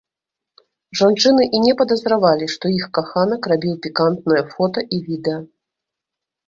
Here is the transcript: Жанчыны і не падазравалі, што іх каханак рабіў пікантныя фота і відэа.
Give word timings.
Жанчыны 1.01 1.43
і 1.57 1.59
не 1.65 1.73
падазравалі, 1.81 2.45
што 2.55 2.65
іх 2.79 2.85
каханак 2.99 3.41
рабіў 3.55 3.75
пікантныя 3.85 4.43
фота 4.57 4.79
і 4.99 5.05
відэа. 5.13 5.39